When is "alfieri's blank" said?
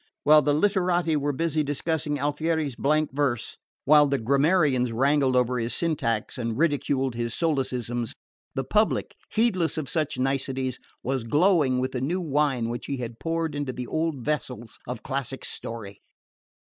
2.17-3.11